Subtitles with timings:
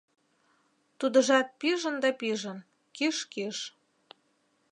[0.99, 2.57] Тудыжат пижын да пижын:
[2.95, 3.57] киш-киш.